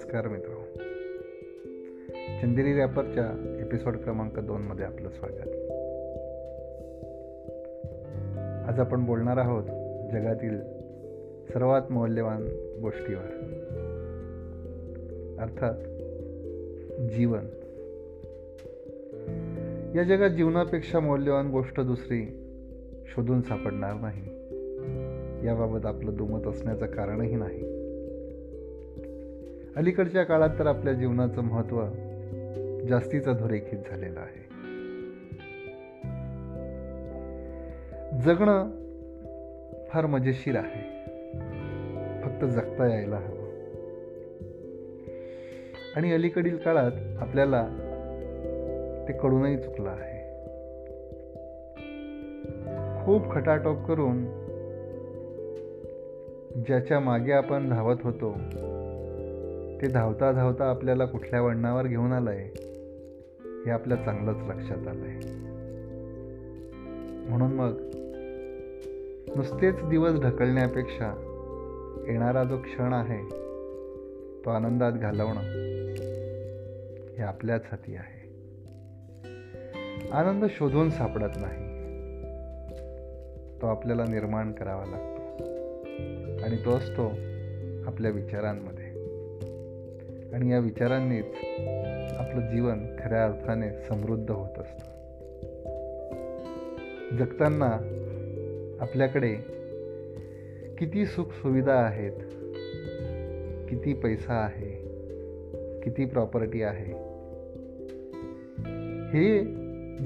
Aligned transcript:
नमस्कार 0.00 0.28
मित्र. 0.28 0.62
चंदेरी 2.42 2.74
रॅपरच्या 2.74 3.56
एपिसोड 3.60 3.96
क्रमांक 3.96 4.38
दोनमध्ये 4.38 4.84
आपलं 4.84 5.08
स्वागत. 5.08 5.70
आज 8.68 8.80
आपण 8.80 9.04
बोलणार 9.04 9.36
आहोत 9.36 9.64
जगातील 10.12 10.60
सर्वात 11.52 11.92
मौल्यवान 11.92 12.42
गोष्टीवर. 12.82 13.24
अर्थात 15.40 15.74
जीवन. 17.02 17.46
या 19.96 20.02
जगात 20.02 20.30
जीवनापेक्षा 20.30 21.00
मौल्यवान 21.00 21.50
गोष्ट 21.50 21.80
दुसरी 21.80 22.42
शोधून 23.06 23.42
सापडणार 23.42 23.94
नाही. 23.94 24.22
याबाबत 25.46 25.86
आपलं 25.86 26.16
दुमत 26.16 26.46
असण्याचं 26.46 26.86
कारणही 26.86 27.36
नाही. 27.36 27.79
अलीकडच्या 29.76 30.24
काळात 30.24 30.48
तर 30.58 30.66
आपल्या 30.66 30.92
जीवनाचं 30.92 31.42
महत्त्व 31.42 31.84
जास्तीच 32.88 33.28
अधोरेखित 33.28 33.78
झालेलं 33.90 34.20
आहे. 34.20 34.50
जगणं 38.20 38.70
फार 39.88 40.06
मजेशीर 40.06 40.56
आहे. 40.56 40.90
फक्त 42.22 42.44
जगता 42.44 42.86
यायला 42.86 43.16
हवं. 43.16 43.40
आणि 45.96 46.12
अलीकडील 46.12 46.56
काळात 46.56 46.92
आपल्याला 47.20 47.66
ते 49.08 49.12
कळूनही 49.12 49.56
चुकलं 49.56 49.90
आहे. 49.90 50.20
खूप 53.04 53.32
खटाटोप 53.32 53.86
करून 53.86 54.24
ज्याच्या 56.66 57.00
मागे 57.00 57.32
आपण 57.32 57.70
धावत 57.70 57.96
होतो 58.02 58.36
ते 59.80 59.88
धावता 59.88 60.32
धावता 60.32 60.70
आपल्याला 60.70 61.04
कुठल्या 61.04 61.42
वळणावर 61.42 61.86
घेऊन 61.86 62.12
आलं 62.12 62.30
आहे 62.30 62.50
हे 63.64 63.70
आपल्या 63.70 63.96
चांगलंच 63.96 64.36
लक्षात 64.36 64.88
आलं 64.88 65.04
आहे 65.04 65.20
म्हणून 67.28 67.52
मग 67.52 67.76
नुसतेच 69.36 69.74
दिवस 69.82 70.20
ढकलण्यापेक्षा 70.20 71.26
येणारा 72.08 72.44
जो 72.44 72.56
क्षण 72.56 72.92
आहे 72.92 73.40
तो 74.44 74.50
आनंदात 74.50 74.92
घालवणं 74.92 75.40
हे 77.16 77.22
आपल्याच 77.22 77.62
हाती 77.64 77.94
आहे. 77.94 78.20
आनंद 80.12 80.44
शोधून 80.50 80.90
सापडत 80.90 81.36
नाही. 81.36 81.70
तो 83.62 83.66
आपल्याला 83.66 84.04
निर्माण 84.04 84.52
करावा 84.52 84.84
लागतो. 84.86 85.22
आणि 86.44 86.56
तो 86.64 86.70
असतो 86.70 87.06
आपल्या 87.86 88.10
विचारांमध्ये. 88.10 88.79
आणि 90.34 90.52
या 90.52 90.58
विचारांनीच 90.58 91.26
आपलं 92.18 92.40
जीवन 92.40 92.86
खऱ्या 92.98 93.24
अर्थाने 93.24 93.70
समृद्ध 93.70 94.30
होत 94.30 94.58
असतं. 94.58 94.90
जगताना 97.16 97.96
आपल्याकडे 98.80 99.34
किती 100.78 101.06
सुखसुविधा 101.06 101.74
आहेत 101.74 102.12
किती 103.68 103.94
पैसा 103.94 104.34
आहे 104.34 104.90
किती 105.80 106.04
प्रॉपर्टी 106.04 106.62
आहे 106.62 107.10
हे 109.12 109.44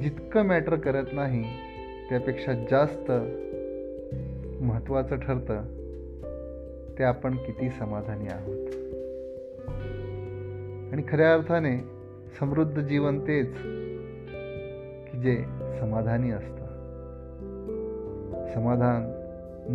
जितकं 0.00 0.42
मॅटर 0.42 0.74
करत 0.74 1.04
नाही 1.12 1.44
त्यापेक्षा 2.10 2.52
जास्त 2.70 3.12
महत्त्वाचं 4.62 5.16
ठरतं 5.16 5.62
ते 6.98 7.04
आपण 7.04 7.36
किती 7.36 7.70
समाधानी 7.70 8.28
आहोत. 8.28 8.83
आणि 10.94 11.02
खऱ्या 11.08 11.34
अर्थाने 11.34 11.78
समृद्ध 12.40 12.80
जीवन 12.82 13.20
तेच 13.20 13.56
की 15.10 15.18
जे 15.18 15.44
समाधानी 15.80 16.30
असतं. 16.30 16.66
समाधान 18.54 19.02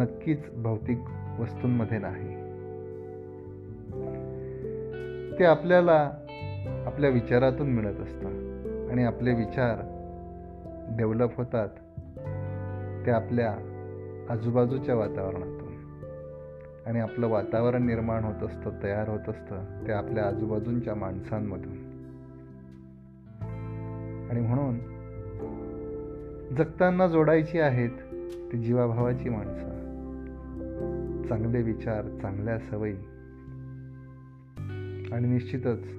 नक्कीच 0.00 0.50
भौतिक 0.54 0.98
वस्तूंमध्ये 1.40 1.98
नाही. 1.98 2.34
ते 5.38 5.44
आपल्याला 5.44 6.12
आपल्या 6.86 7.10
विचारातून 7.10 7.70
मिळत 7.70 8.00
असतं 8.00 8.28
आणि 8.90 9.04
आपले 9.04 9.34
विचार 9.34 9.78
डेव्हलप 10.98 11.36
होतात. 11.36 11.68
ते 13.06 13.10
आपल्या 13.10 13.50
आजूबाजूच्या 14.30 14.94
वातावरणात. 14.94 15.57
आणि 16.88 17.00
आपलं 17.00 17.28
वातावरण 17.28 17.86
निर्माण 17.86 18.24
होत 18.24 18.42
असतं 18.42 18.70
तयार 18.82 19.08
होत 19.08 19.28
असतं 19.28 19.86
ते 19.86 19.92
आपल्या 19.92 20.26
आजूबाजूंच्या 20.26 20.94
माणसांमधून. 20.94 21.88
आणि 24.30 24.40
म्हणून 24.40 24.78
जगताना 26.56 27.06
जोडायची 27.06 27.60
आहेत 27.60 27.90
ती 28.52 28.58
जीवाभावाची 28.58 29.28
माणसं. 29.28 29.78
चांगले 31.28 31.62
विचार 31.62 32.08
चांगल्या 32.22 32.58
सवयी. 32.58 32.96
आणि 35.12 35.28
निश्चितच 35.28 35.92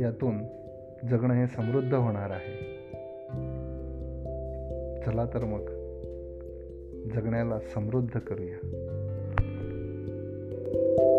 यातून 0.00 0.38
जगणं 1.08 1.34
हे 1.34 1.46
समृद्ध 1.46 1.94
होणार 1.94 2.30
आहे. 2.30 2.74
चला 5.02 5.26
तर 5.26 5.44
मग 5.44 5.64
जगण्याला 7.14 7.60
समृद्ध 7.60 8.18
करूया. 8.18 8.93
you. 10.74 11.13